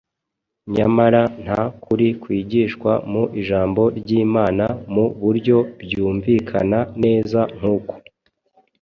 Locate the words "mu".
3.11-3.23, 4.93-5.05